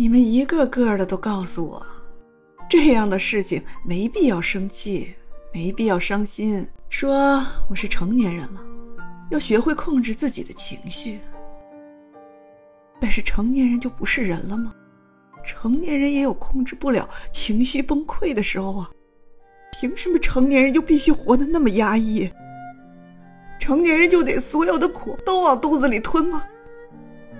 [0.00, 1.86] 你们一个个的都告诉我，
[2.70, 5.14] 这样的事情没必要生气，
[5.52, 6.66] 没必要伤心。
[6.88, 8.64] 说我是成年人了，
[9.30, 11.20] 要学会控制自己的情绪。
[12.98, 14.74] 但是成年人就不是人了吗？
[15.44, 18.90] 成年人也有控制不了情绪崩溃的时候啊！
[19.78, 22.26] 凭什么成年人就必须活得那么压抑？
[23.58, 26.42] 成年人就得所有的苦都往肚子里吞吗？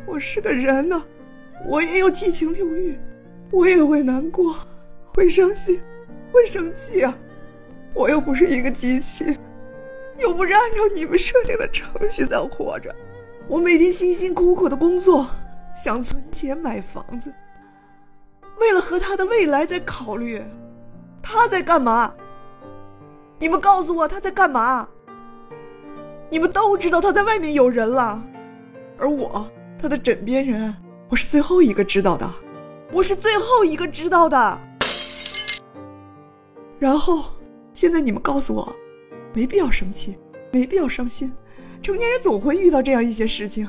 [0.06, 1.02] 我是个人呢，
[1.66, 2.98] 我也有七情六欲，
[3.50, 4.56] 我也会难过，
[5.14, 5.80] 会伤心，
[6.32, 7.16] 会生气啊！
[7.94, 9.36] 我又不是一个机器，
[10.18, 12.94] 又不是按照你们设定的程序在活着。
[13.46, 15.26] 我每天辛辛苦苦的工作，
[15.74, 17.32] 想存钱买房子。
[18.58, 20.40] 为了和他的未来在考虑，
[21.22, 22.14] 他在干嘛？
[23.38, 24.88] 你们告诉我他在干嘛？
[26.30, 28.22] 你们都知道他在外面有人了，
[28.98, 30.74] 而我，他的枕边人，
[31.10, 32.32] 我是最后一个知道的，
[32.92, 34.60] 我是最后一个知道的。
[36.78, 37.24] 然后，
[37.72, 38.72] 现在你们告诉我，
[39.34, 40.16] 没必要生气，
[40.52, 41.32] 没必要伤心，
[41.82, 43.66] 成年人总会遇到这样一些事情。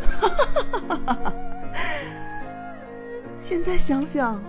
[0.00, 1.34] 哈哈哈哈哈哈！
[3.38, 4.42] 现在想想，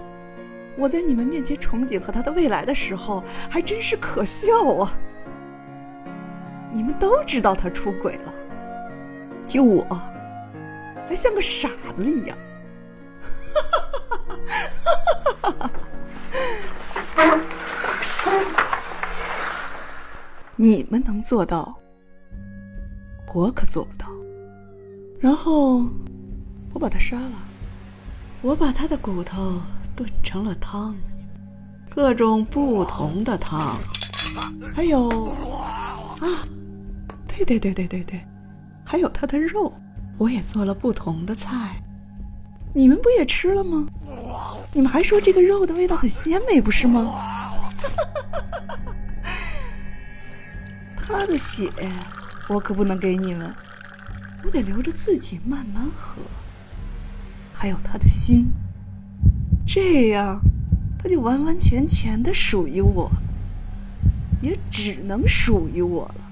[0.77, 4.97] 我在你们面前憧憬和他的未来的时候，还真是可笑啊！
[6.71, 8.33] 你们都知道他出轨了，
[9.45, 9.85] 就我，
[11.07, 12.37] 还像个傻子一样。
[20.55, 21.77] 你们能做到，
[23.33, 24.07] 我可做不到。
[25.19, 25.85] 然后，
[26.73, 27.31] 我把他杀了。
[28.41, 29.59] 我把他的骨头
[29.95, 30.95] 炖成了汤，
[31.89, 33.79] 各种不同的汤，
[34.75, 35.29] 还有
[36.19, 36.45] 啊，
[37.27, 38.23] 对对对对对对，
[38.85, 39.73] 还有他的肉，
[40.17, 41.81] 我也做了不同的菜。
[42.73, 43.87] 你们不也吃了吗？
[44.73, 47.11] 你们还说这个肉的味道很鲜美，不是吗？
[50.95, 51.71] 他的血
[52.49, 53.55] 我可不能给你们，
[54.43, 56.21] 我得留着自己慢慢喝。
[57.53, 58.51] 还有他的心，
[59.65, 60.39] 这样
[60.99, 63.09] 他就完完全全的属于我，
[64.41, 66.29] 也只能属于我了。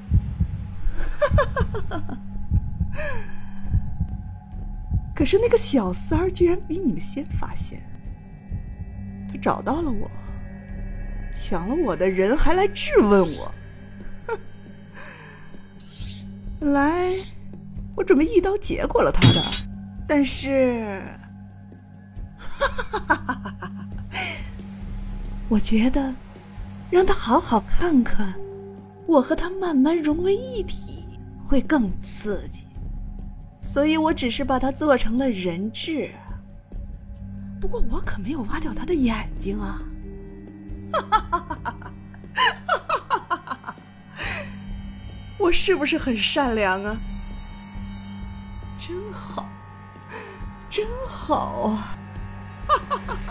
[1.19, 2.17] 哈哈哈哈哈
[5.25, 7.81] 可是那个小三儿居然比你们先发现，
[9.27, 10.07] 他找到了我，
[11.33, 13.51] 抢了我的人，还来质问我。
[16.59, 17.11] 本来
[17.95, 19.41] 我准备一刀结果了他的。
[20.07, 21.01] 但是，
[22.37, 23.79] 哈哈哈哈哈哈！
[25.49, 26.13] 我觉得
[26.91, 28.35] 让他好好看看
[29.07, 31.03] 我和他慢慢融为一体
[31.43, 32.64] 会更刺激，
[33.75, 36.09] 所以我只是把他做成了人质。
[37.59, 39.81] 不过我可没有挖掉他的眼睛啊！
[40.93, 41.75] 哈哈哈哈
[43.09, 43.65] 哈！
[43.65, 43.75] 哈！
[45.37, 46.95] 我是不是很善良啊？
[48.77, 49.45] 真好。
[50.69, 51.35] 真好
[51.67, 51.97] 啊！
[52.69, 53.24] 哈哈哈。